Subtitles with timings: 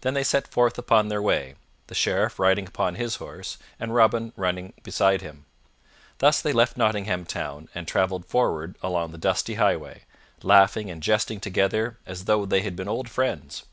[0.00, 1.54] Then they set forth upon their way,
[1.88, 5.44] the Sheriff riding upon his horse and Robin running beside him.
[6.16, 10.04] Thus they left Nottingham Town and traveled forward along the dusty highway,
[10.42, 13.64] laughing and jesting together as though they had been old friends.